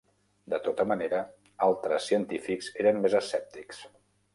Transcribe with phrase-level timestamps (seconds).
[0.53, 1.21] De tota manera,
[1.67, 3.89] altres científics eren més escèptics.